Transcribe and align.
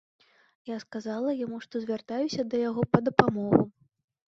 Я 0.69 0.77
сказала 0.83 1.35
яму, 1.45 1.59
што 1.67 1.83
звяртаюся 1.85 2.41
да 2.55 2.65
яго 2.69 2.89
па 2.95 3.05
дапамогу. 3.11 3.63